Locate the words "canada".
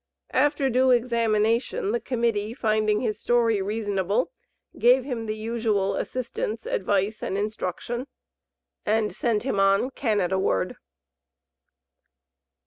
9.91-10.39